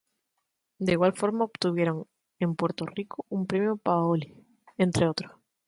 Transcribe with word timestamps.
De 0.79 0.93
igual 0.93 1.13
forma, 1.13 1.43
obtuvieron 1.45 2.07
en 2.39 2.55
Puerto 2.55 2.87
Rico 2.87 3.23
un 3.29 3.45
premio 3.45 3.77
Paoli, 3.77 4.33
entre 4.79 5.07
otros. 5.07 5.33